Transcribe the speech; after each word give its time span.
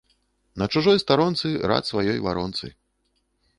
На 0.61 0.67
чужой 0.75 0.97
старонцы 1.03 1.47
рад 1.73 1.83
сваёй 1.91 2.19
варонцы 2.29 2.67